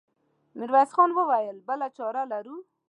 [0.57, 2.57] ميرويس خان وويل: بله چاره لرو؟